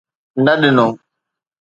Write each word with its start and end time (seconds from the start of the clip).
نه 0.45 0.53
ڏنو 0.61 0.87